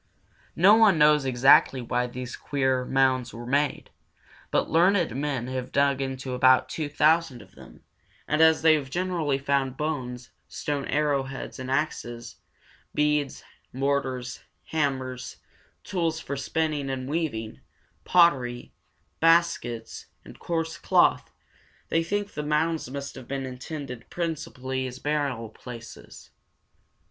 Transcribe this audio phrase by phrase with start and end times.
[0.55, 3.91] ]No one now knows exactly why these queer mounds were made,
[4.49, 7.83] but learned men have dug into about two thousand of them,
[8.27, 12.37] and as they have generally found bones, stone arrowheads and axes,
[12.95, 13.43] beads,
[13.73, 15.37] mortars, hammers,
[15.83, 17.59] tools for spinning and weaving,
[18.03, 18.73] pottery,
[19.19, 21.29] baskets, and coarse cloth,
[21.89, 26.31] they think the mounds must have been intended principally as burying places.